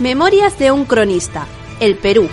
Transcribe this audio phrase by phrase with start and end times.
[0.00, 1.46] Memorias de un cronista,
[1.78, 2.26] el Perú.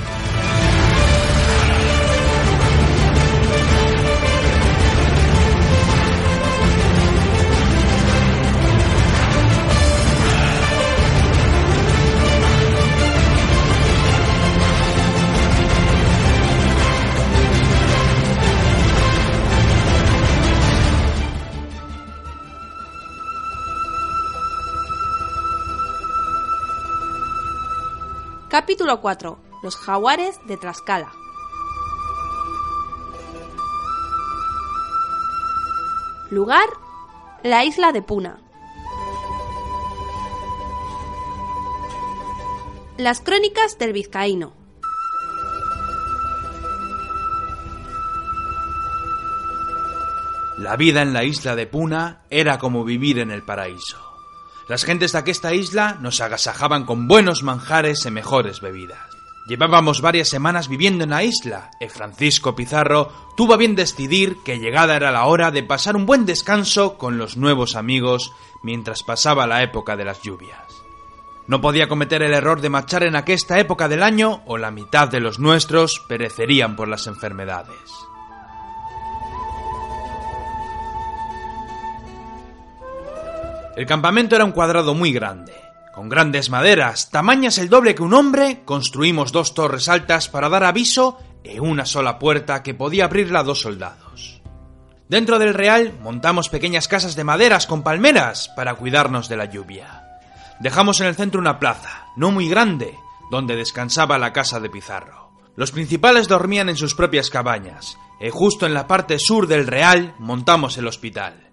[28.67, 29.39] Capítulo 4.
[29.63, 31.13] Los jaguares de Tlaxcala.
[36.31, 36.67] Lugar.
[37.43, 38.41] La isla de Puna.
[42.97, 44.51] Las crónicas del vizcaíno.
[50.57, 54.06] La vida en la isla de Puna era como vivir en el paraíso.
[54.67, 59.17] Las gentes de aquesta isla nos agasajaban con buenos manjares y mejores bebidas.
[59.47, 64.59] Llevábamos varias semanas viviendo en la isla, y Francisco Pizarro tuvo a bien decidir que
[64.59, 69.47] llegada era la hora de pasar un buen descanso con los nuevos amigos mientras pasaba
[69.47, 70.59] la época de las lluvias.
[71.47, 75.07] No podía cometer el error de marchar en aquesta época del año o la mitad
[75.07, 77.79] de los nuestros perecerían por las enfermedades.
[83.77, 85.53] El campamento era un cuadrado muy grande.
[85.93, 90.63] Con grandes maderas, tamañas el doble que un hombre, construimos dos torres altas para dar
[90.63, 94.41] aviso e una sola puerta que podía abrirla dos soldados.
[95.09, 100.07] Dentro del real montamos pequeñas casas de maderas con palmeras para cuidarnos de la lluvia.
[100.59, 102.95] Dejamos en el centro una plaza, no muy grande,
[103.29, 105.29] donde descansaba la casa de Pizarro.
[105.55, 110.15] Los principales dormían en sus propias cabañas, y justo en la parte sur del real
[110.17, 111.46] montamos el hospital.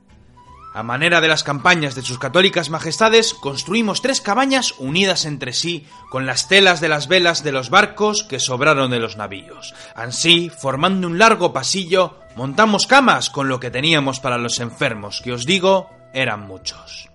[0.75, 5.87] A manera de las campañas de sus católicas majestades, construimos tres cabañas unidas entre sí
[6.11, 9.73] con las telas de las velas de los barcos que sobraron de los navíos.
[9.95, 15.33] Así, formando un largo pasillo, montamos camas con lo que teníamos para los enfermos, que
[15.33, 17.09] os digo, eran muchos.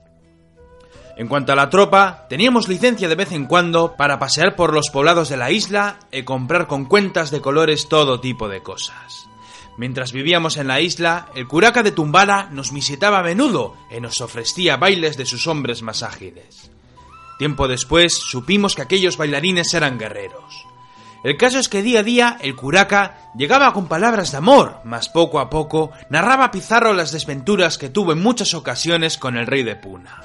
[1.18, 4.90] En cuanto a la tropa, teníamos licencia de vez en cuando para pasear por los
[4.90, 9.29] poblados de la isla y comprar con cuentas de colores todo tipo de cosas.
[9.80, 14.20] Mientras vivíamos en la isla, el curaca de Tumbala nos visitaba a menudo y nos
[14.20, 16.70] ofrecía bailes de sus hombres más ágiles.
[17.38, 20.66] Tiempo después supimos que aquellos bailarines eran guerreros.
[21.24, 25.08] El caso es que día a día el curaca llegaba con palabras de amor, mas
[25.08, 29.48] poco a poco narraba a Pizarro las desventuras que tuvo en muchas ocasiones con el
[29.48, 30.24] rey de Puna.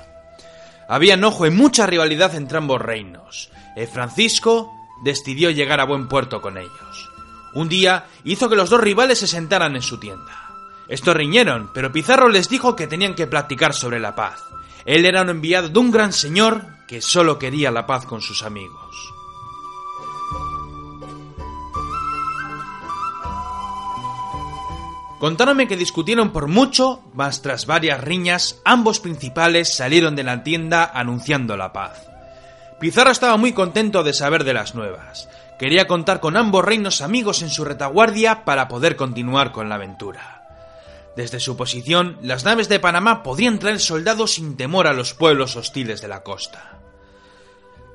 [0.88, 4.72] Había enojo y mucha rivalidad entre ambos reinos, y Francisco
[5.04, 7.13] decidió llegar a buen puerto con ellos.
[7.54, 10.50] Un día hizo que los dos rivales se sentaran en su tienda.
[10.88, 14.42] Estos riñeron, pero Pizarro les dijo que tenían que platicar sobre la paz.
[14.84, 18.42] Él era un enviado de un gran señor que solo quería la paz con sus
[18.42, 19.14] amigos.
[25.24, 30.84] Contáronme que discutieron por mucho, mas tras varias riñas, ambos principales salieron de la tienda
[30.84, 32.06] anunciando la paz.
[32.78, 35.26] Pizarro estaba muy contento de saber de las nuevas.
[35.58, 40.42] Quería contar con ambos reinos amigos en su retaguardia para poder continuar con la aventura.
[41.16, 45.54] Desde su posición, las naves de Panamá podían traer soldados sin temor a los pueblos
[45.54, 46.78] hostiles de la costa.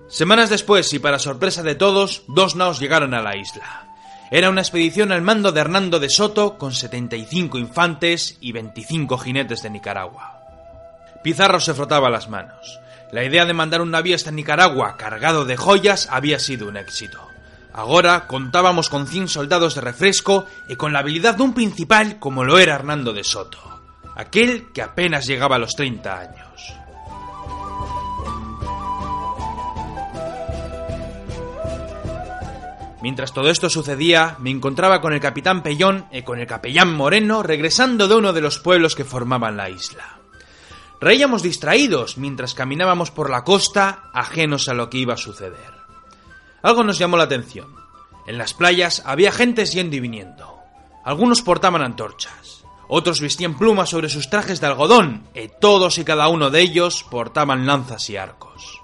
[0.07, 3.87] Semanas después, y para sorpresa de todos, dos naos llegaron a la isla.
[4.31, 9.61] Era una expedición al mando de Hernando de Soto con 75 infantes y 25 jinetes
[9.63, 10.39] de Nicaragua.
[11.23, 12.79] Pizarro se frotaba las manos.
[13.11, 17.28] La idea de mandar un navío hasta Nicaragua cargado de joyas había sido un éxito.
[17.79, 22.43] Ahora contábamos con 100 soldados de refresco y con la habilidad de un principal como
[22.43, 23.57] lo era Hernando de Soto,
[24.17, 26.73] aquel que apenas llegaba a los 30 años.
[33.01, 37.43] Mientras todo esto sucedía, me encontraba con el capitán Pellón y con el capellán Moreno
[37.43, 40.19] regresando de uno de los pueblos que formaban la isla.
[40.99, 45.78] Reíamos distraídos mientras caminábamos por la costa, ajenos a lo que iba a suceder.
[46.61, 47.75] Algo nos llamó la atención.
[48.27, 50.59] En las playas había gente yendo y viniendo.
[51.03, 56.27] Algunos portaban antorchas, otros vestían plumas sobre sus trajes de algodón, y todos y cada
[56.27, 58.81] uno de ellos portaban lanzas y arcos.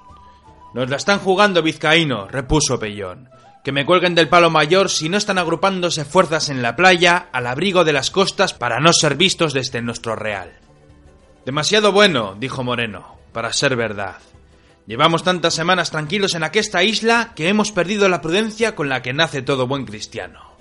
[0.76, 3.30] Nos la están jugando, vizcaíno, repuso Pellón.
[3.64, 7.48] Que me cuelguen del palo mayor si no están agrupándose fuerzas en la playa al
[7.48, 10.60] abrigo de las costas para no ser vistos desde nuestro real.
[11.46, 14.18] Demasiado bueno, dijo Moreno, para ser verdad.
[14.88, 19.14] Llevamos tantas semanas tranquilos en aquesta isla que hemos perdido la prudencia con la que
[19.14, 20.56] nace todo buen cristiano.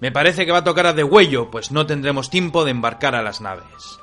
[0.00, 3.22] Me parece que va a tocar a degüello, pues no tendremos tiempo de embarcar a
[3.22, 3.98] las naves.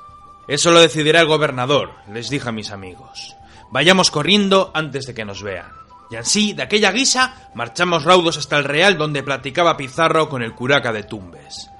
[0.48, 3.36] Eso lo decidirá el gobernador, les dije a mis amigos.
[3.70, 5.70] Vayamos corriendo antes de que nos vean.
[6.10, 10.54] Y así, de aquella guisa, marchamos raudos hasta el real donde platicaba Pizarro con el
[10.54, 11.70] curaca de Tumbes.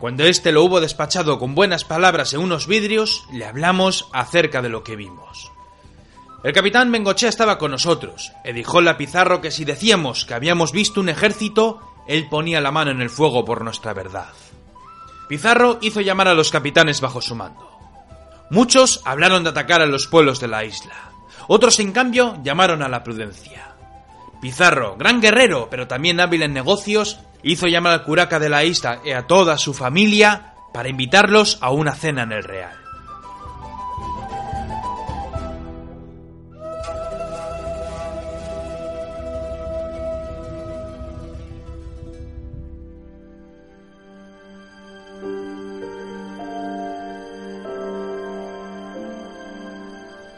[0.00, 4.70] Cuando éste lo hubo despachado con buenas palabras en unos vidrios, le hablamos acerca de
[4.70, 5.52] lo que vimos.
[6.46, 10.70] El capitán Bengochea estaba con nosotros, y dijóle a Pizarro que si decíamos que habíamos
[10.70, 14.28] visto un ejército, él ponía la mano en el fuego por nuestra verdad.
[15.28, 17.68] Pizarro hizo llamar a los capitanes bajo su mando.
[18.48, 21.10] Muchos hablaron de atacar a los pueblos de la isla.
[21.48, 23.74] Otros, en cambio, llamaron a la prudencia.
[24.40, 29.00] Pizarro, gran guerrero, pero también hábil en negocios, hizo llamar al curaca de la isla
[29.04, 32.85] y a toda su familia para invitarlos a una cena en el Real.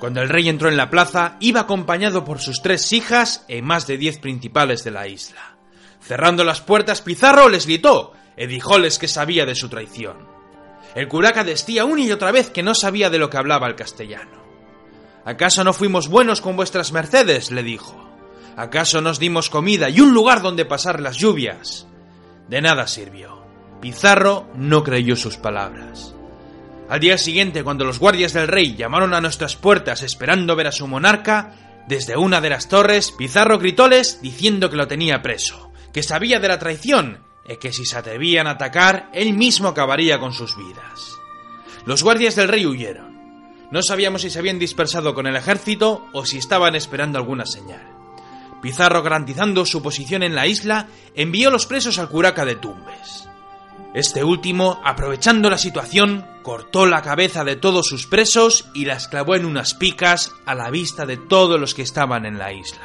[0.08, 3.87] Cuando el rey entró en la plaza, iba acompañado por sus tres hijas y más
[3.87, 5.58] de diez principales de la isla.
[6.00, 10.26] Cerrando las puertas, Pizarro les gritó y dijóles que sabía de su traición.
[10.94, 13.75] El curaca decía una y otra vez que no sabía de lo que hablaba el
[13.75, 14.43] castellano.
[15.26, 17.50] ¿Acaso no fuimos buenos con vuestras mercedes?
[17.50, 18.02] le dijo.
[18.56, 21.87] ¿Acaso nos dimos comida y un lugar donde pasar las lluvias?
[22.49, 23.43] De nada sirvió.
[23.82, 26.14] Pizarro no creyó sus palabras.
[26.88, 30.73] Al día siguiente, cuando los guardias del rey llamaron a nuestras puertas esperando ver a
[30.73, 36.02] su monarca, desde una de las torres, Pizarro gritóles diciendo que lo tenía preso, que
[36.02, 40.32] sabía de la traición y que si se atrevían a atacar, él mismo acabaría con
[40.32, 41.19] sus vidas.
[41.85, 43.19] Los guardias del rey huyeron.
[43.70, 47.87] No sabíamos si se habían dispersado con el ejército o si estaban esperando alguna señal.
[48.62, 53.27] Pizarro, garantizando su posición en la isla, envió los presos al curaca de Tumbes.
[53.98, 59.34] Este último, aprovechando la situación, cortó la cabeza de todos sus presos y las clavó
[59.34, 62.78] en unas picas a la vista de todos los que estaban en la isla.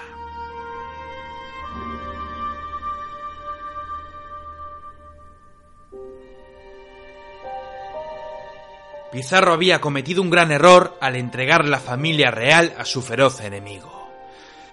[9.11, 14.02] Pizarro había cometido un gran error al entregar la familia real a su feroz enemigo.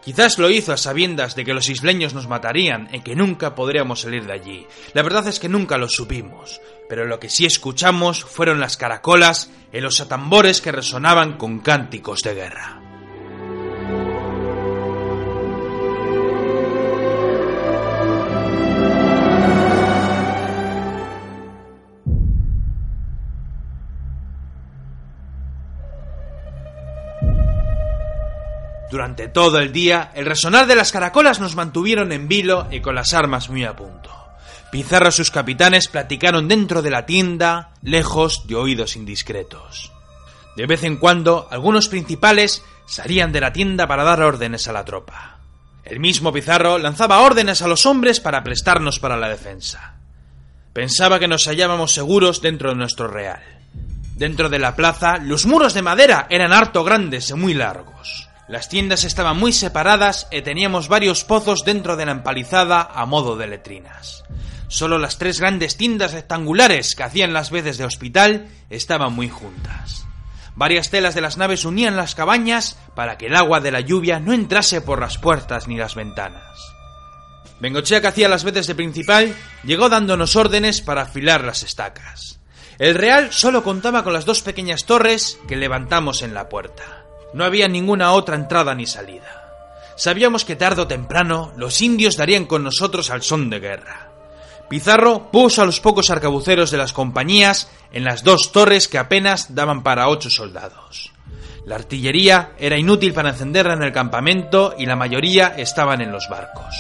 [0.05, 4.01] Quizás lo hizo a sabiendas de que los isleños nos matarían y que nunca podríamos
[4.01, 4.67] salir de allí.
[4.95, 9.51] La verdad es que nunca lo supimos, pero lo que sí escuchamos fueron las caracolas
[9.73, 12.90] y los atambores que resonaban con cánticos de guerra.
[28.91, 32.97] Durante todo el día, el resonar de las caracolas nos mantuvieron en vilo y con
[32.97, 34.11] las armas muy a punto.
[34.73, 39.93] Pizarro y sus capitanes platicaron dentro de la tienda, lejos de oídos indiscretos.
[40.57, 44.85] De vez en cuando, algunos principales salían de la tienda para dar órdenes a la
[44.85, 45.39] tropa.
[45.85, 49.95] El mismo Pizarro lanzaba órdenes a los hombres para prestarnos para la defensa.
[50.73, 53.43] Pensaba que nos hallábamos seguros dentro de nuestro real.
[54.17, 58.30] Dentro de la plaza, los muros de madera eran harto grandes y muy largos.
[58.51, 63.37] Las tiendas estaban muy separadas y teníamos varios pozos dentro de la empalizada a modo
[63.37, 64.25] de letrinas.
[64.67, 70.05] Solo las tres grandes tiendas rectangulares que hacían las veces de hospital estaban muy juntas.
[70.57, 74.19] Varias telas de las naves unían las cabañas para que el agua de la lluvia
[74.19, 76.43] no entrase por las puertas ni las ventanas.
[77.61, 82.41] Bengochea, que hacía las veces de principal, llegó dándonos órdenes para afilar las estacas.
[82.81, 87.01] El real solo contaba con las dos pequeñas torres que levantamos en la puerta.
[87.33, 89.41] No había ninguna otra entrada ni salida.
[89.97, 94.09] Sabíamos que tarde o temprano los indios darían con nosotros al son de guerra.
[94.69, 99.55] Pizarro puso a los pocos arcabuceros de las compañías en las dos torres que apenas
[99.55, 101.13] daban para ocho soldados.
[101.65, 106.29] La artillería era inútil para encenderla en el campamento y la mayoría estaban en los
[106.29, 106.75] barcos.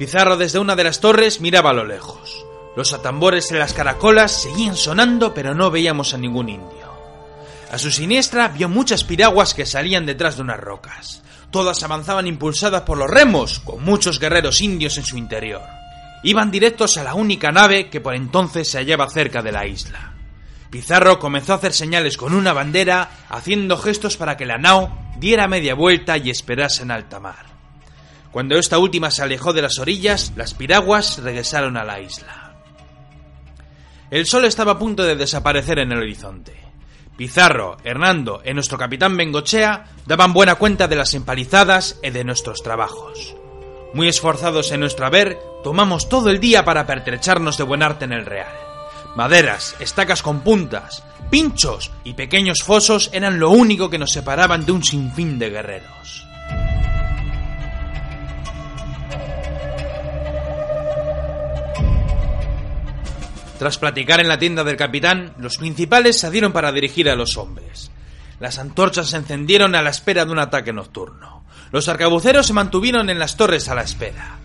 [0.00, 2.46] Pizarro desde una de las torres miraba a lo lejos.
[2.74, 6.90] Los atambores y las caracolas seguían sonando pero no veíamos a ningún indio.
[7.70, 11.22] A su siniestra vio muchas piraguas que salían detrás de unas rocas.
[11.50, 15.60] Todas avanzaban impulsadas por los remos, con muchos guerreros indios en su interior.
[16.22, 20.14] Iban directos a la única nave que por entonces se hallaba cerca de la isla.
[20.70, 25.46] Pizarro comenzó a hacer señales con una bandera, haciendo gestos para que la nao diera
[25.46, 27.49] media vuelta y esperase en alta mar.
[28.32, 32.54] Cuando esta última se alejó de las orillas, las piraguas regresaron a la isla.
[34.10, 36.56] El sol estaba a punto de desaparecer en el horizonte.
[37.16, 42.62] Pizarro, Hernando y nuestro capitán Bengochea daban buena cuenta de las empalizadas y de nuestros
[42.62, 43.36] trabajos.
[43.92, 48.12] Muy esforzados en nuestro haber, tomamos todo el día para pertrecharnos de buen arte en
[48.12, 48.52] el Real.
[49.16, 54.72] Maderas, estacas con puntas, pinchos y pequeños fosos eran lo único que nos separaban de
[54.72, 56.29] un sinfín de guerreros.
[63.60, 67.36] Tras platicar en la tienda del capitán, los principales se dieron para dirigir a los
[67.36, 67.90] hombres.
[68.38, 71.44] Las antorchas se encendieron a la espera de un ataque nocturno.
[71.70, 74.38] Los arcabuceros se mantuvieron en las torres a la espera.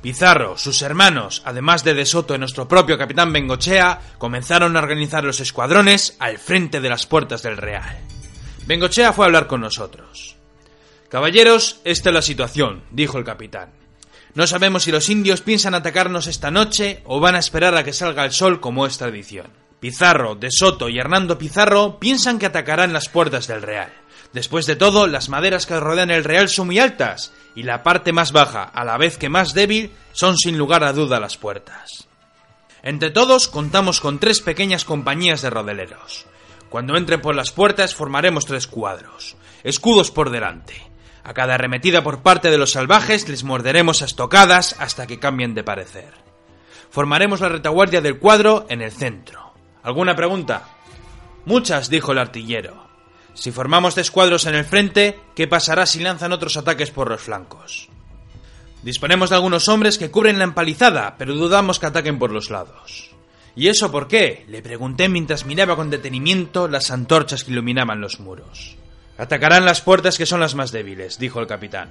[0.00, 5.24] Pizarro, sus hermanos, además de De Soto y nuestro propio capitán Bengochea, comenzaron a organizar
[5.24, 7.98] los escuadrones al frente de las puertas del Real.
[8.68, 10.36] Bengochea fue a hablar con nosotros.
[11.08, 13.79] Caballeros, esta es la situación, dijo el capitán.
[14.34, 17.92] No sabemos si los indios piensan atacarnos esta noche o van a esperar a que
[17.92, 19.48] salga el sol como es tradición.
[19.80, 23.92] Pizarro, De Soto y Hernando Pizarro piensan que atacarán las puertas del Real.
[24.32, 28.12] Después de todo, las maderas que rodean el Real son muy altas y la parte
[28.12, 32.06] más baja, a la vez que más débil, son sin lugar a duda las puertas.
[32.82, 36.26] Entre todos contamos con tres pequeñas compañías de rodeleros.
[36.68, 40.89] Cuando entren por las puertas formaremos tres cuadros, escudos por delante.
[41.30, 45.54] A cada arremetida por parte de los salvajes les morderemos a estocadas hasta que cambien
[45.54, 46.12] de parecer.
[46.90, 49.52] Formaremos la retaguardia del cuadro en el centro.
[49.84, 50.64] ¿Alguna pregunta?
[51.44, 52.84] Muchas, dijo el artillero.
[53.34, 57.20] Si formamos tres cuadros en el frente, ¿qué pasará si lanzan otros ataques por los
[57.20, 57.88] flancos?
[58.82, 63.12] Disponemos de algunos hombres que cubren la empalizada, pero dudamos que ataquen por los lados.
[63.54, 64.44] ¿Y eso por qué?
[64.48, 68.80] le pregunté mientras miraba con detenimiento las antorchas que iluminaban los muros.
[69.20, 71.90] Atacarán las puertas que son las más débiles, dijo el capitán.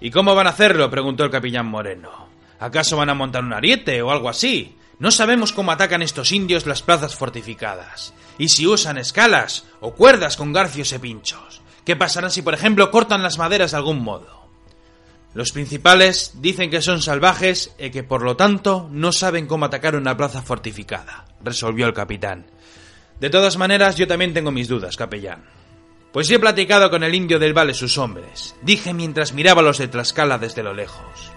[0.00, 0.90] ¿Y cómo van a hacerlo?
[0.90, 2.28] preguntó el capitán Moreno.
[2.58, 4.78] ¿Acaso van a montar un ariete o algo así?
[4.98, 8.14] No sabemos cómo atacan estos indios las plazas fortificadas.
[8.38, 11.60] Y si usan escalas o cuerdas con garfios y pinchos.
[11.84, 14.48] ¿Qué pasará si, por ejemplo, cortan las maderas de algún modo?
[15.34, 19.94] Los principales dicen que son salvajes y que por lo tanto no saben cómo atacar
[19.94, 22.46] una plaza fortificada, resolvió el capitán.
[23.20, 25.44] De todas maneras, yo también tengo mis dudas, capellán.
[26.12, 29.88] Pues he platicado con el indio del Vale sus hombres, dije mientras miraba los de
[29.88, 31.32] Tlaxcala desde lo lejos.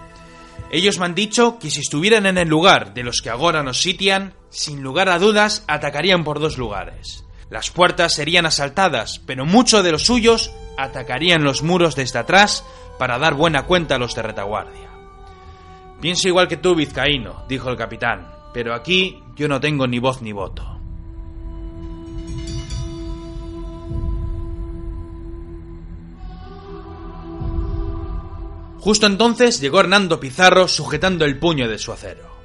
[0.70, 3.80] Ellos me han dicho que si estuvieran en el lugar de los que ahora nos
[3.80, 7.24] sitian, sin lugar a dudas atacarían por dos lugares.
[7.48, 12.64] Las puertas serían asaltadas, pero muchos de los suyos atacarían los muros desde atrás
[12.98, 14.90] para dar buena cuenta a los de retaguardia.
[16.02, 20.20] Pienso igual que tú, vizcaíno, dijo el capitán, pero aquí yo no tengo ni voz
[20.20, 20.75] ni voto.
[28.86, 32.36] Justo entonces llegó Hernando Pizarro sujetando el puño de su acero.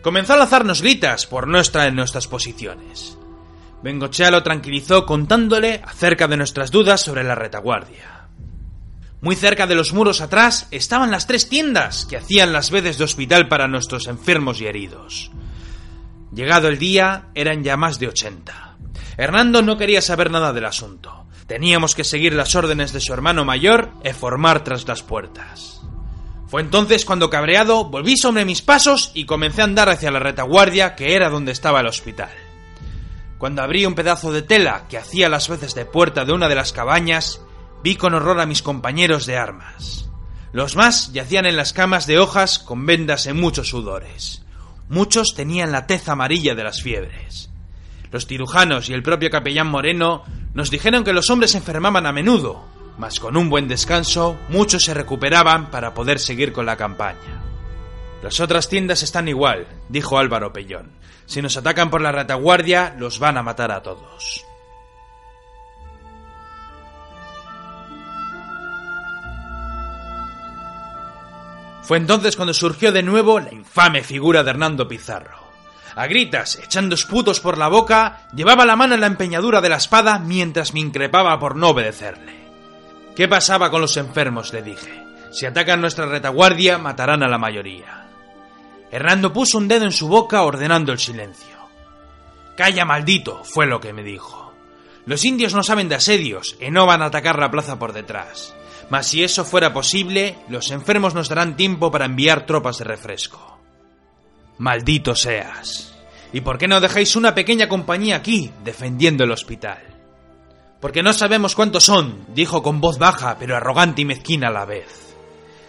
[0.00, 3.18] Comenzó a lanzarnos gritas por no estar en nuestras posiciones.
[3.82, 8.28] Bengochea lo tranquilizó contándole acerca de nuestras dudas sobre la retaguardia.
[9.20, 13.04] Muy cerca de los muros atrás estaban las tres tiendas que hacían las veces de
[13.04, 15.32] hospital para nuestros enfermos y heridos.
[16.32, 18.78] Llegado el día, eran ya más de ochenta.
[19.18, 21.23] Hernando no quería saber nada del asunto.
[21.46, 25.82] Teníamos que seguir las órdenes de su hermano mayor e formar tras las puertas.
[26.46, 30.94] Fue entonces cuando cabreado volví sobre mis pasos y comencé a andar hacia la retaguardia
[30.94, 32.30] que era donde estaba el hospital.
[33.38, 36.54] Cuando abrí un pedazo de tela que hacía las veces de puerta de una de
[36.54, 37.42] las cabañas,
[37.82, 40.08] vi con horror a mis compañeros de armas.
[40.52, 44.44] Los más yacían en las camas de hojas con vendas en muchos sudores.
[44.88, 47.50] Muchos tenían la tez amarilla de las fiebres.
[48.10, 50.22] Los cirujanos y el propio capellán Moreno
[50.54, 52.64] nos dijeron que los hombres enfermaban a menudo,
[52.96, 57.42] mas con un buen descanso muchos se recuperaban para poder seguir con la campaña.
[58.22, 60.92] Las otras tiendas están igual, dijo Álvaro Pellón.
[61.26, 64.44] Si nos atacan por la retaguardia, los van a matar a todos.
[71.82, 75.44] Fue entonces cuando surgió de nuevo la infame figura de Hernando Pizarro.
[75.96, 79.76] A gritas, echando esputos por la boca, llevaba la mano en la empeñadura de la
[79.76, 82.34] espada mientras me increpaba por no obedecerle.
[83.14, 84.52] ¿Qué pasaba con los enfermos?
[84.52, 85.04] le dije.
[85.30, 88.06] Si atacan nuestra retaguardia, matarán a la mayoría.
[88.90, 91.56] Hernando puso un dedo en su boca ordenando el silencio.
[92.56, 94.52] Calla, maldito, fue lo que me dijo.
[95.06, 98.54] Los indios no saben de asedios y no van a atacar la plaza por detrás.
[98.90, 103.53] Mas si eso fuera posible, los enfermos nos darán tiempo para enviar tropas de refresco.
[104.58, 105.94] Maldito seas.
[106.32, 109.82] ¿Y por qué no dejáis una pequeña compañía aquí, defendiendo el hospital?
[110.80, 114.64] Porque no sabemos cuántos son, dijo con voz baja, pero arrogante y mezquina a la
[114.64, 115.16] vez.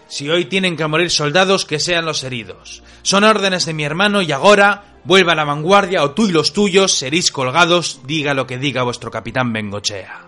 [0.08, 2.84] Si hoy tienen que morir soldados, que sean los heridos.
[3.02, 6.54] Son órdenes de mi hermano y ahora vuelva a la vanguardia o tú y los
[6.54, 10.28] tuyos seréis colgados, diga lo que diga vuestro capitán Bengochea.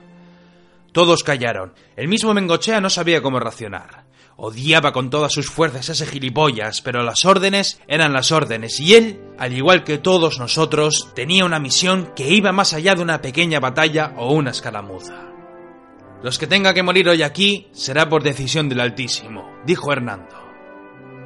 [0.91, 1.73] Todos callaron.
[1.95, 4.06] El mismo Bengochea no sabía cómo racionar.
[4.39, 8.93] Odiaba con todas sus fuerzas a ese gilipollas, pero las órdenes eran las órdenes y
[8.93, 13.19] él, al igual que todos nosotros, tenía una misión que iba más allá de una
[13.19, 15.27] pequeña batalla o una escaramuza.
[16.21, 20.35] Los que tenga que morir hoy aquí será por decisión del Altísimo, dijo Hernando.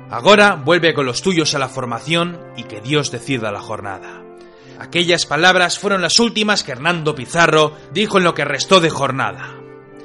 [0.09, 4.23] Ahora vuelve con los tuyos a la formación y que Dios decida la jornada.
[4.79, 9.60] Aquellas palabras fueron las últimas que Hernando Pizarro dijo en lo que restó de jornada.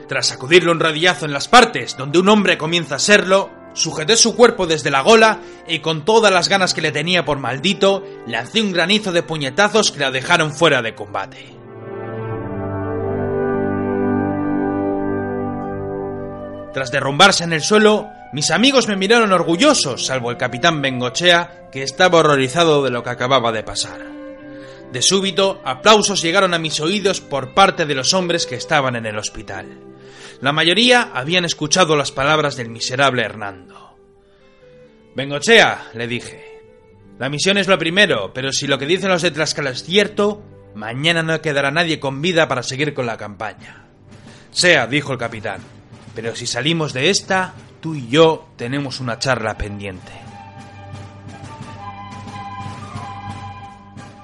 [0.08, 4.36] Tras sacudirle un rodillazo en las partes donde un hombre comienza a serlo, sujeté su
[4.36, 8.62] cuerpo desde la gola y con todas las ganas que le tenía por maldito, lancé
[8.62, 11.56] un granizo de puñetazos que la dejaron fuera de combate.
[16.72, 21.82] Tras derrumbarse en el suelo, mis amigos me miraron orgullosos, salvo el capitán Bengochea, que
[21.82, 24.15] estaba horrorizado de lo que acababa de pasar.
[24.93, 29.07] De súbito, aplausos llegaron a mis oídos por parte de los hombres que estaban en
[29.07, 29.78] el hospital.
[30.40, 33.97] La mayoría habían escuchado las palabras del miserable Hernando.
[35.14, 36.61] Bengochea, le dije.
[37.19, 40.43] La misión es lo primero, pero si lo que dicen los de Tlaxcala es cierto,
[40.75, 43.87] mañana no quedará nadie con vida para seguir con la campaña.
[44.50, 45.61] Sea, dijo el capitán,
[46.14, 50.25] pero si salimos de esta, tú y yo tenemos una charla pendiente.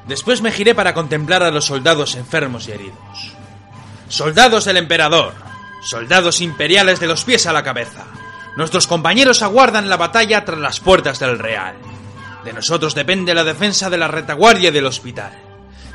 [0.07, 3.33] Después me giré para contemplar a los soldados enfermos y heridos.
[4.09, 5.33] Soldados del emperador,
[5.83, 8.05] soldados imperiales de los pies a la cabeza.
[8.57, 11.77] Nuestros compañeros aguardan la batalla tras las puertas del Real.
[12.45, 15.33] De nosotros depende la defensa de la retaguardia del hospital.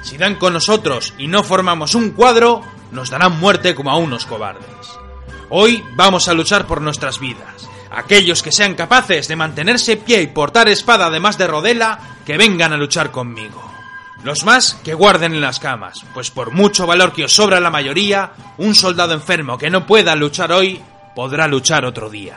[0.01, 4.25] Si dan con nosotros y no formamos un cuadro, nos darán muerte como a unos
[4.25, 4.65] cobardes.
[5.49, 7.69] Hoy vamos a luchar por nuestras vidas.
[7.91, 12.73] Aquellos que sean capaces de mantenerse pie y portar espada además de rodela, que vengan
[12.73, 13.66] a luchar conmigo.
[14.23, 17.69] Los más que guarden en las camas, pues por mucho valor que os sobra la
[17.69, 20.81] mayoría, un soldado enfermo que no pueda luchar hoy,
[21.15, 22.35] podrá luchar otro día.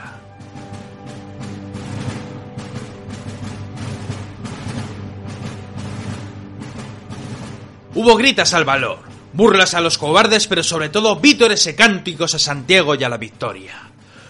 [7.93, 8.99] Hubo gritas al valor,
[9.33, 13.17] burlas a los cobardes, pero sobre todo vítores y cánticos a Santiago y a la
[13.17, 13.73] victoria.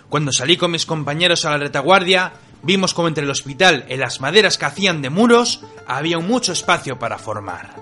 [0.09, 4.21] Cuando salí con mis compañeros a la retaguardia, vimos como entre el hospital y las
[4.21, 7.75] maderas que hacían de muros había mucho espacio para formar.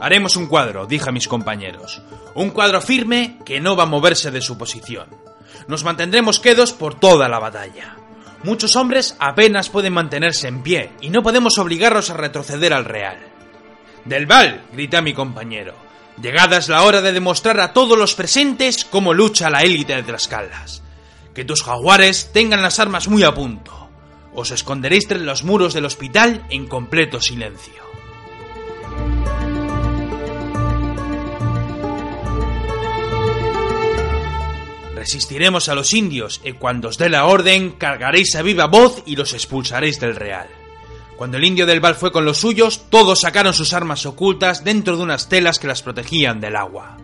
[0.00, 2.02] Haremos un cuadro, dije a mis compañeros.
[2.34, 5.08] Un cuadro firme que no va a moverse de su posición.
[5.68, 7.96] Nos mantendremos quedos por toda la batalla.
[8.42, 13.18] Muchos hombres apenas pueden mantenerse en pie y no podemos obligarlos a retroceder al real.
[14.06, 15.74] Del Val, grité a mi compañero.
[16.22, 20.02] Llegada es la hora de demostrar a todos los presentes cómo lucha la élite de
[20.02, 20.82] Tlaxcalas
[21.34, 23.88] que tus jaguares tengan las armas muy a punto.
[24.34, 27.90] Os esconderéis tras los muros del hospital en completo silencio.
[34.94, 39.16] Resistiremos a los indios y cuando os dé la orden cargaréis a viva voz y
[39.16, 40.48] los expulsaréis del real.
[41.16, 44.96] Cuando el indio del Val fue con los suyos, todos sacaron sus armas ocultas dentro
[44.96, 46.98] de unas telas que las protegían del agua.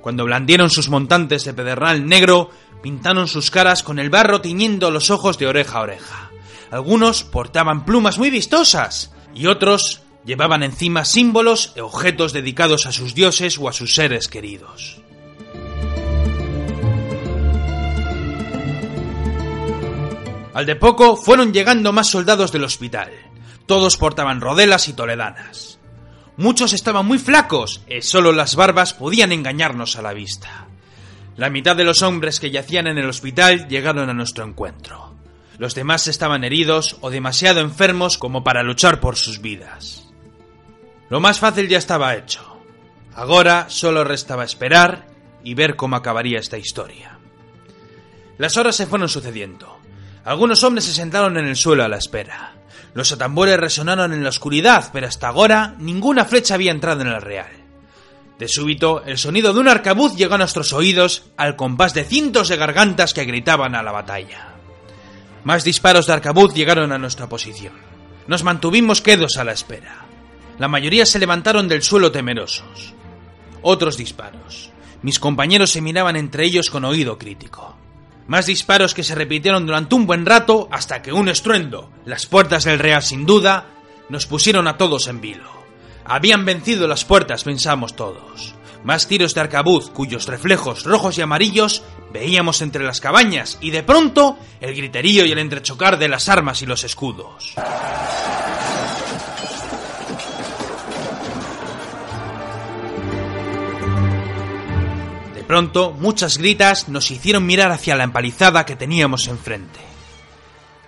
[0.00, 2.50] Cuando blandieron sus montantes de pedernal negro,
[2.82, 6.30] pintaron sus caras con el barro tiñendo los ojos de oreja a oreja.
[6.70, 13.14] Algunos portaban plumas muy vistosas y otros llevaban encima símbolos e objetos dedicados a sus
[13.14, 15.00] dioses o a sus seres queridos.
[20.54, 23.10] Al de poco fueron llegando más soldados del hospital.
[23.66, 25.78] Todos portaban rodelas y toledanas.
[26.36, 30.66] Muchos estaban muy flacos, y solo las barbas podían engañarnos a la vista.
[31.36, 35.14] La mitad de los hombres que yacían en el hospital llegaron a nuestro encuentro.
[35.58, 40.08] Los demás estaban heridos o demasiado enfermos como para luchar por sus vidas.
[41.08, 42.60] Lo más fácil ya estaba hecho.
[43.14, 45.06] Ahora solo restaba esperar
[45.44, 47.18] y ver cómo acabaría esta historia.
[48.38, 49.78] Las horas se fueron sucediendo.
[50.24, 52.54] Algunos hombres se sentaron en el suelo a la espera.
[52.94, 57.22] Los atambores resonaron en la oscuridad, pero hasta ahora ninguna flecha había entrado en el
[57.22, 57.61] real.
[58.38, 62.48] De súbito, el sonido de un arcabuz llegó a nuestros oídos al compás de cientos
[62.48, 64.54] de gargantas que gritaban a la batalla.
[65.44, 67.74] Más disparos de arcabuz llegaron a nuestra posición.
[68.26, 70.06] Nos mantuvimos quedos a la espera.
[70.58, 72.94] La mayoría se levantaron del suelo temerosos.
[73.62, 74.70] Otros disparos.
[75.02, 77.76] Mis compañeros se miraban entre ellos con oído crítico.
[78.28, 82.64] Más disparos que se repitieron durante un buen rato hasta que un estruendo, las puertas
[82.64, 83.66] del Real sin duda,
[84.08, 85.61] nos pusieron a todos en vilo.
[86.04, 88.54] Habían vencido las puertas, pensamos todos.
[88.84, 93.82] Más tiros de arcabuz, cuyos reflejos rojos y amarillos veíamos entre las cabañas, y de
[93.82, 97.54] pronto el griterío y el entrechocar de las armas y los escudos.
[105.34, 109.80] De pronto, muchas gritas nos hicieron mirar hacia la empalizada que teníamos enfrente.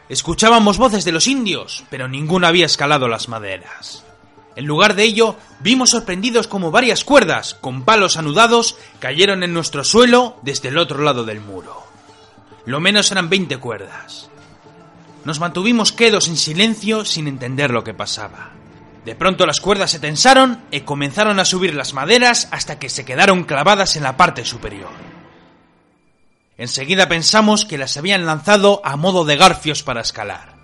[0.09, 4.05] Escuchábamos voces de los indios, pero ninguno había escalado las maderas.
[4.57, 9.83] En lugar de ello, vimos sorprendidos como varias cuerdas, con palos anudados, cayeron en nuestro
[9.83, 11.83] suelo desde el otro lado del muro.
[12.65, 14.31] Lo menos eran 20 cuerdas.
[15.25, 18.51] Nos mantuvimos quedos en silencio sin entender lo que pasaba.
[19.05, 23.05] De pronto las cuerdas se tensaron y comenzaron a subir las maderas hasta que se
[23.05, 24.91] quedaron clavadas en la parte superior.
[26.57, 30.55] Enseguida pensamos que las habían lanzado a modo de garfios para escalar.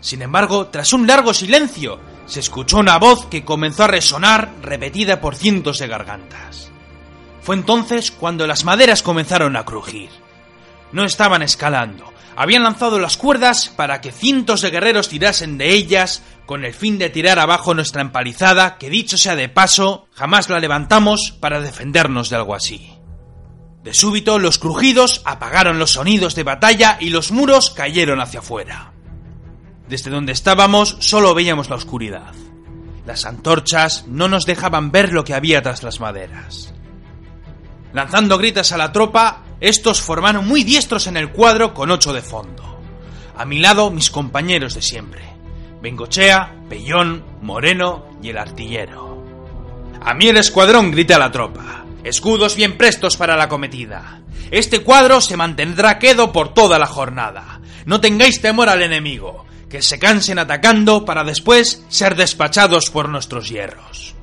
[0.00, 1.98] Sin embargo, tras un largo silencio,
[2.28, 6.70] se escuchó una voz que comenzó a resonar repetida por cientos de gargantas.
[7.40, 10.10] Fue entonces cuando las maderas comenzaron a crujir.
[10.92, 16.22] No estaban escalando, habían lanzado las cuerdas para que cientos de guerreros tirasen de ellas
[16.44, 20.60] con el fin de tirar abajo nuestra empalizada, que dicho sea de paso, jamás la
[20.60, 22.92] levantamos para defendernos de algo así.
[23.82, 28.92] De súbito los crujidos apagaron los sonidos de batalla y los muros cayeron hacia afuera.
[29.88, 32.34] Desde donde estábamos solo veíamos la oscuridad.
[33.06, 36.74] Las antorchas no nos dejaban ver lo que había tras las maderas.
[37.94, 42.20] Lanzando gritas a la tropa, estos formaron muy diestros en el cuadro con ocho de
[42.20, 42.80] fondo.
[43.34, 45.22] A mi lado mis compañeros de siempre.
[45.80, 49.24] Bengochea, Pellón, Moreno y el artillero.
[50.02, 51.86] A mí el escuadrón grita a la tropa.
[52.04, 54.20] Escudos bien prestos para la cometida.
[54.50, 57.60] Este cuadro se mantendrá quedo por toda la jornada.
[57.86, 63.48] No tengáis temor al enemigo que se cansen atacando para después ser despachados por nuestros
[63.48, 64.14] hierros.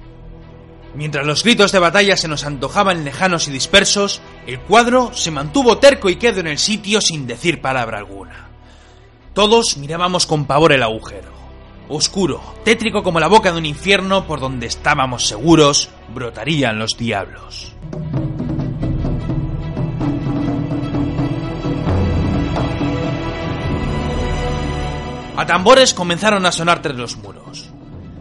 [0.96, 5.78] Mientras los gritos de batalla se nos antojaban lejanos y dispersos, el cuadro se mantuvo
[5.78, 8.48] terco y quedó en el sitio sin decir palabra alguna.
[9.34, 11.36] Todos mirábamos con pavor el agujero.
[11.90, 17.74] Oscuro, tétrico como la boca de un infierno por donde estábamos seguros brotarían los diablos.
[25.38, 27.70] A tambores comenzaron a sonar tras los muros.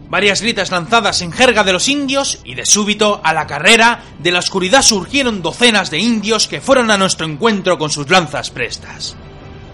[0.09, 4.31] Varias gritas lanzadas en jerga de los indios y de súbito, a la carrera, de
[4.31, 9.15] la oscuridad surgieron docenas de indios que fueron a nuestro encuentro con sus lanzas prestas.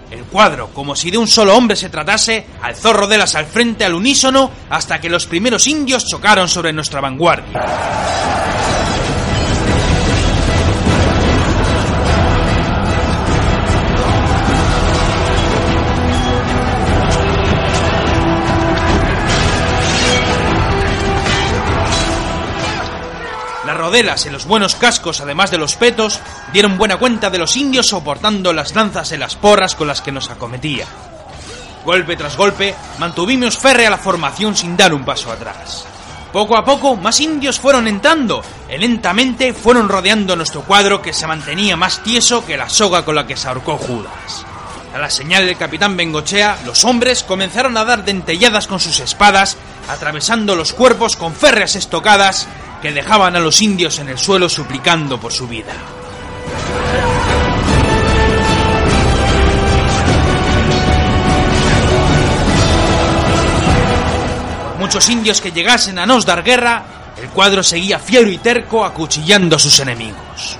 [0.09, 3.93] El cuadro, como si de un solo hombre se tratase, alzó rodelas al frente al
[3.93, 8.50] unísono hasta que los primeros indios chocaron sobre nuestra vanguardia.
[23.91, 26.21] Rodelas en los buenos cascos, además de los petos,
[26.53, 30.13] dieron buena cuenta de los indios soportando las lanzas en las porras con las que
[30.13, 30.85] nos acometía.
[31.83, 35.85] Golpe tras golpe, mantuvimos férrea la formación sin dar un paso atrás.
[36.31, 38.41] Poco a poco, más indios fueron entrando,
[38.73, 43.15] y lentamente fueron rodeando nuestro cuadro que se mantenía más tieso que la soga con
[43.15, 44.45] la que se ahorcó Judas.
[44.95, 49.57] A la señal del capitán Bengochea, los hombres comenzaron a dar dentelladas con sus espadas,
[49.89, 52.47] atravesando los cuerpos con férreas estocadas
[52.81, 55.73] que dejaban a los indios en el suelo suplicando por su vida.
[64.69, 66.83] Por muchos indios que llegasen a nos dar guerra,
[67.21, 70.57] el cuadro seguía fiero y terco acuchillando a sus enemigos.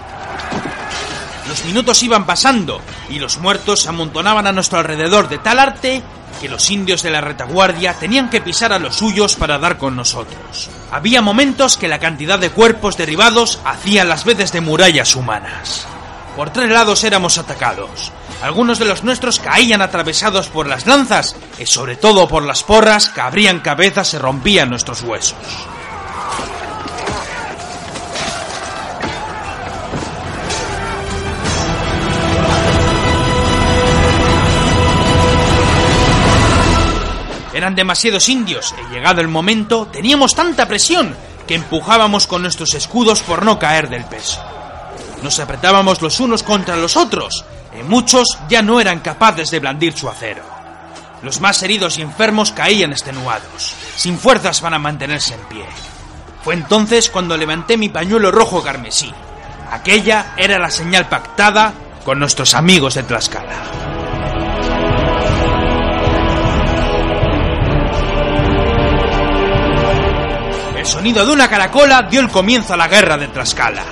[1.48, 6.02] Los minutos iban pasando y los muertos se amontonaban a nuestro alrededor de tal arte
[6.42, 9.96] que los indios de la retaguardia tenían que pisar a los suyos para dar con
[9.96, 10.72] nosotros.
[10.92, 15.86] Había momentos que la cantidad de cuerpos derribados hacía las veces de murallas humanas.
[16.36, 18.12] Por tres lados éramos atacados.
[18.42, 23.10] Algunos de los nuestros caían atravesados por las lanzas y sobre todo por las porras
[23.10, 25.38] que abrían cabezas y rompían nuestros huesos.
[37.62, 43.22] Eran demasiados indios y llegado el momento teníamos tanta presión que empujábamos con nuestros escudos
[43.22, 44.44] por no caer del peso.
[45.22, 47.46] Nos apretábamos los unos contra los otros
[47.80, 50.42] y muchos ya no eran capaces de blandir su acero.
[51.22, 55.66] Los más heridos y enfermos caían extenuados, sin fuerzas para mantenerse en pie.
[56.44, 59.14] Fue entonces cuando levanté mi pañuelo rojo carmesí.
[59.70, 64.01] Aquella era la señal pactada con nuestros amigos de Tlaxcala.
[70.82, 73.84] El sonido de una caracola dio el comienzo a la guerra de Tlaxcala.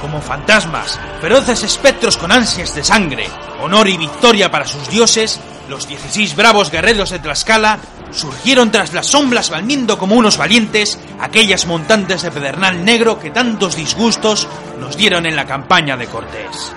[0.00, 3.28] Como fantasmas, feroces espectros con ansias de sangre,
[3.60, 7.78] honor y victoria para sus dioses, los 16 bravos guerreros de Tlaxcala
[8.10, 13.76] surgieron tras las sombras blandiendo como unos valientes aquellas montantes de pedernal negro que tantos
[13.76, 14.48] disgustos
[14.78, 16.74] nos dieron en la campaña de Cortés.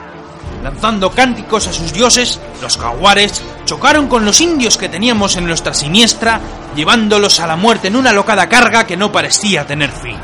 [0.63, 5.73] Lanzando cánticos a sus dioses, los jaguares chocaron con los indios que teníamos en nuestra
[5.73, 6.39] siniestra,
[6.73, 10.15] llevándolos a la muerte en una locada carga que no parecía tener fin.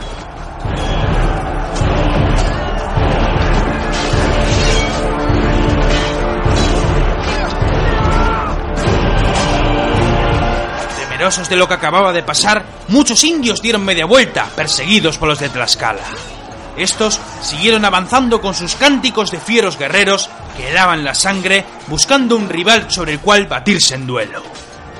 [11.01, 15.39] Temerosos de lo que acababa de pasar, muchos indios dieron media vuelta, perseguidos por los
[15.39, 16.38] de Tlaxcala.
[16.77, 22.49] Estos siguieron avanzando con sus cánticos de fieros guerreros que daban la sangre buscando un
[22.49, 24.41] rival sobre el cual batirse en duelo.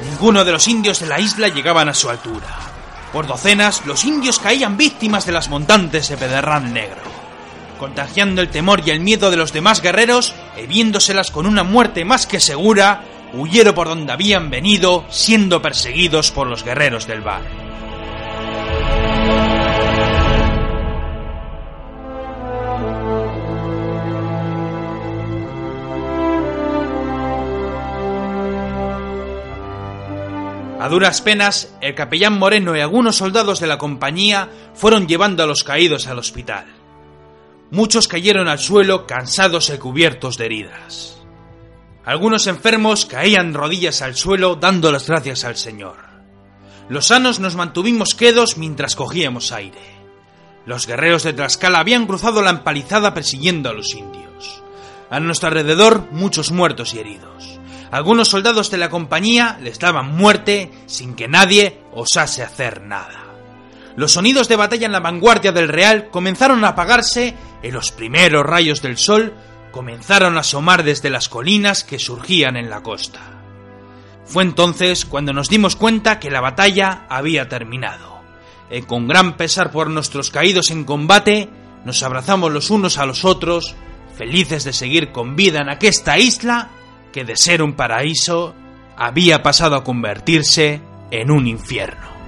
[0.10, 2.48] Ninguno de los indios de la isla llegaban a su altura.
[3.12, 7.02] Por docenas, los indios caían víctimas de las montantes de Pedernal Negro.
[7.80, 12.06] Contagiando el temor y el miedo de los demás guerreros, y viéndoselas con una muerte
[12.06, 13.04] más que segura,
[13.34, 17.69] huyeron por donde habían venido, siendo perseguidos por los guerreros del bar.
[30.90, 35.64] Duras penas, el capellán Moreno y algunos soldados de la compañía fueron llevando a los
[35.64, 36.66] caídos al hospital.
[37.70, 41.22] Muchos cayeron al suelo cansados y cubiertos de heridas.
[42.04, 45.98] Algunos enfermos caían rodillas al suelo dando las gracias al Señor.
[46.90, 50.00] Los sanos nos mantuvimos quedos mientras cogíamos aire.
[50.66, 54.64] Los guerreros de Tlaxcala habían cruzado la empalizada persiguiendo a los indios.
[55.12, 57.59] A nuestro alrededor muchos muertos y heridos.
[57.92, 63.26] Algunos soldados de la compañía les daban muerte sin que nadie osase hacer nada.
[63.96, 68.46] Los sonidos de batalla en la vanguardia del Real comenzaron a apagarse y los primeros
[68.46, 69.34] rayos del sol
[69.72, 73.20] comenzaron a asomar desde las colinas que surgían en la costa.
[74.26, 78.20] Fue entonces cuando nos dimos cuenta que la batalla había terminado.
[78.70, 81.50] Y con gran pesar por nuestros caídos en combate,
[81.86, 83.76] nos abrazamos los unos a los otros,
[84.16, 86.70] felices de seguir con vida en aquesta isla
[87.12, 88.54] que de ser un paraíso
[88.98, 92.19] había pasado a convertirse en un infierno.